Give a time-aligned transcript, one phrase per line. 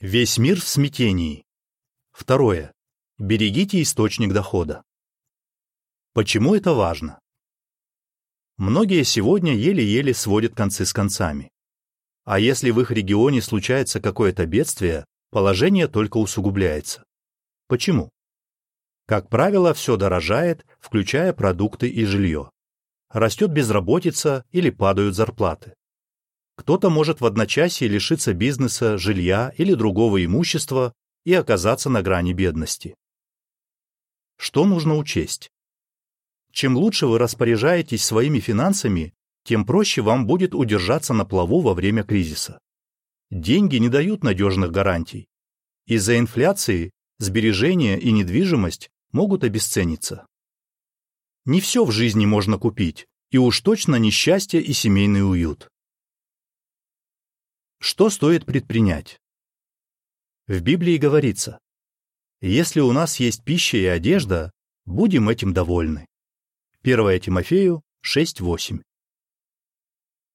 [0.00, 1.44] Весь мир в смятении.
[2.12, 2.72] Второе.
[3.18, 4.84] Берегите источник дохода.
[6.12, 7.18] Почему это важно?
[8.58, 11.50] Многие сегодня еле-еле сводят концы с концами.
[12.22, 17.02] А если в их регионе случается какое-то бедствие, положение только усугубляется.
[17.66, 18.08] Почему?
[19.04, 22.52] Как правило, все дорожает, включая продукты и жилье.
[23.08, 25.74] Растет безработица или падают зарплаты.
[26.58, 30.92] Кто-то может в одночасье лишиться бизнеса, жилья или другого имущества
[31.24, 32.96] и оказаться на грани бедности.
[34.36, 35.50] Что нужно учесть?
[36.52, 42.02] Чем лучше вы распоряжаетесь своими финансами, тем проще вам будет удержаться на плаву во время
[42.02, 42.58] кризиса.
[43.30, 45.28] Деньги не дают надежных гарантий.
[45.86, 50.26] Из-за инфляции сбережения и недвижимость могут обесцениться.
[51.44, 55.68] Не все в жизни можно купить, и уж точно не счастье и семейный уют.
[57.80, 59.20] Что стоит предпринять?
[60.48, 61.60] В Библии говорится,
[62.40, 64.50] «Если у нас есть пища и одежда,
[64.84, 66.06] будем этим довольны».
[66.82, 68.82] 1 Тимофею 6.8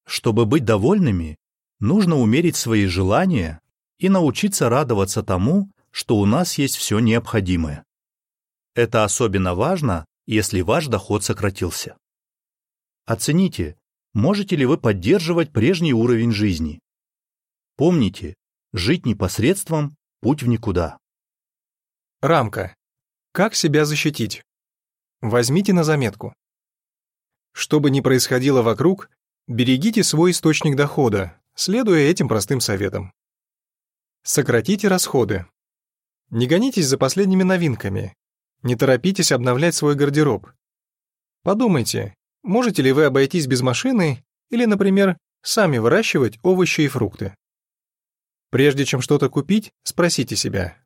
[0.06, 1.36] Чтобы быть довольными,
[1.80, 3.60] нужно умерить свои желания
[3.98, 7.84] и научиться радоваться тому, что у нас есть все необходимое.
[8.74, 11.96] Это особенно важно, если ваш доход сократился.
[13.04, 13.76] Оцените,
[14.14, 16.80] можете ли вы поддерживать прежний уровень жизни.
[17.76, 18.34] Помните,
[18.72, 20.98] жить непосредством– путь в никуда.
[22.20, 22.76] Рамка.
[23.32, 24.42] Как себя защитить?
[25.20, 26.34] Возьмите на заметку.
[27.52, 29.10] Что бы ни происходило вокруг,
[29.48, 33.12] берегите свой источник дохода, следуя этим простым советам.
[34.22, 35.46] Сократите расходы.
[36.30, 38.14] Не гонитесь за последними новинками.
[38.62, 40.48] Не торопитесь обновлять свой гардероб.
[41.42, 42.14] Подумайте,
[42.44, 47.34] можете ли вы обойтись без машины или, например, сами выращивать овощи и фрукты.
[48.54, 50.78] Прежде чем что-то купить, спросите себя,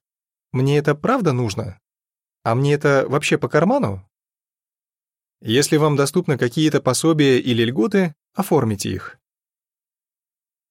[0.53, 1.79] «Мне это правда нужно?
[2.43, 4.09] А мне это вообще по карману?»
[5.43, 9.19] Если вам доступны какие-то пособия или льготы, оформите их.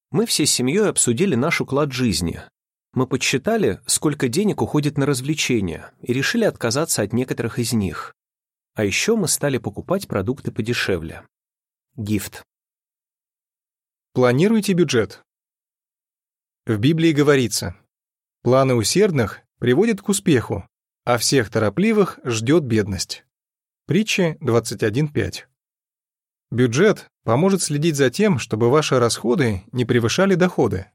[0.10, 2.42] Мы всей семьей обсудили наш уклад жизни.
[2.94, 8.16] Мы подсчитали, сколько денег уходит на развлечения, и решили отказаться от некоторых из них.
[8.74, 11.28] А еще мы стали покупать продукты подешевле.
[11.96, 12.44] Гифт.
[14.14, 15.22] Планируйте бюджет.
[16.68, 17.78] В Библии говорится,
[18.42, 20.68] планы усердных приводят к успеху,
[21.06, 23.24] а всех торопливых ждет бедность.
[23.86, 25.46] Притча 21.5.
[26.52, 30.88] Бюджет поможет следить за тем, чтобы ваши расходы не превышали доходы.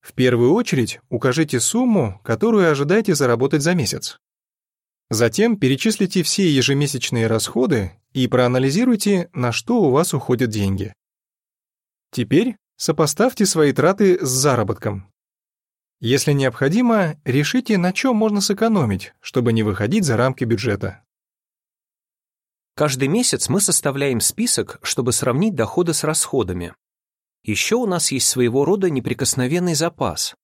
[0.00, 4.18] В первую очередь укажите сумму, которую ожидаете заработать за месяц.
[5.08, 10.92] Затем перечислите все ежемесячные расходы и проанализируйте, на что у вас уходят деньги.
[12.10, 15.10] Теперь Сопоставьте свои траты с заработком.
[16.00, 21.02] Если необходимо, решите, на чем можно сэкономить, чтобы не выходить за рамки бюджета.
[22.76, 26.74] Каждый месяц мы составляем список, чтобы сравнить доходы с расходами.
[27.42, 30.34] Еще у нас есть своего рода неприкосновенный запас.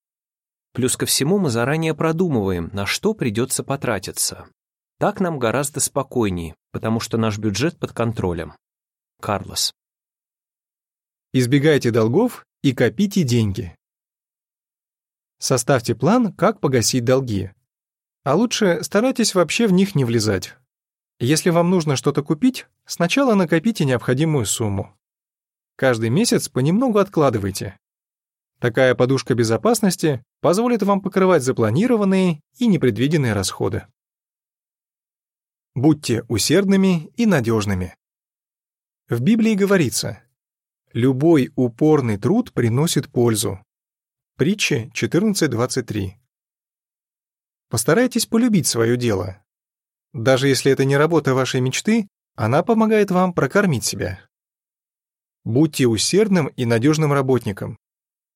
[0.73, 4.49] Плюс ко всему мы заранее продумываем, на что придется потратиться.
[4.99, 8.55] Так нам гораздо спокойней, потому что наш бюджет под контролем.
[9.21, 9.75] Карлос.
[11.33, 13.77] Избегайте долгов и копите деньги.
[15.39, 17.53] Составьте план, как погасить долги.
[18.25, 20.57] А лучше старайтесь вообще в них не влезать.
[21.21, 24.99] Если вам нужно что-то купить, сначала накопите необходимую сумму.
[25.77, 27.79] Каждый месяц понемногу откладывайте.
[28.59, 33.87] Такая подушка безопасности позволит вам покрывать запланированные и непредвиденные расходы.
[35.77, 37.95] Будьте усердными и надежными.
[39.09, 40.25] В Библии говорится,
[40.93, 43.65] Любой упорный труд приносит пользу.
[44.37, 46.15] Притча 14.23.
[47.69, 49.41] Постарайтесь полюбить свое дело.
[50.13, 54.19] Даже если это не работа вашей мечты, она помогает вам прокормить себя.
[55.45, 57.79] Будьте усердным и надежным работником.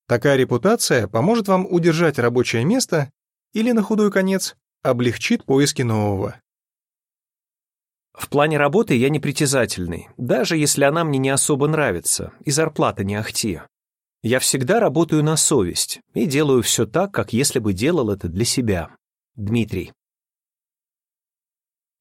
[0.07, 3.11] Такая репутация поможет вам удержать рабочее место
[3.51, 6.39] или, на худой конец, облегчит поиски нового.
[8.17, 13.15] В плане работы я непритязательный, даже если она мне не особо нравится, и зарплата не
[13.15, 13.61] ахти.
[14.23, 18.45] Я всегда работаю на совесть и делаю все так, как если бы делал это для
[18.45, 18.95] себя.
[19.35, 19.91] Дмитрий.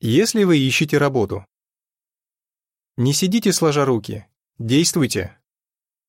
[0.00, 1.44] Если вы ищете работу.
[2.96, 4.26] Не сидите сложа руки,
[4.58, 5.38] действуйте.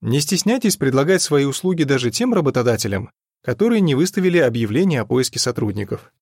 [0.01, 3.09] Не стесняйтесь предлагать свои услуги даже тем работодателям,
[3.41, 6.13] которые не выставили объявление о поиске сотрудников.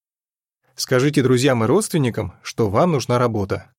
[0.76, 3.74] Скажите друзьям и родственникам, что вам нужна работа.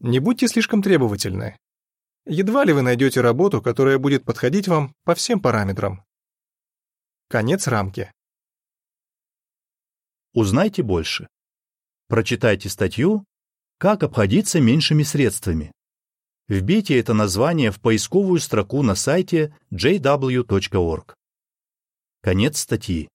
[0.00, 1.56] Не будьте слишком требовательны.
[2.24, 6.04] Едва ли вы найдете работу, которая будет подходить вам по всем параметрам.
[7.28, 8.12] Конец рамки.
[10.34, 11.28] Узнайте больше.
[12.08, 13.24] Прочитайте статью
[13.78, 15.72] «Как обходиться меньшими средствами».
[16.48, 21.14] Вбейте это название в поисковую строку на сайте jw.org.
[22.22, 23.08] Конец статьи.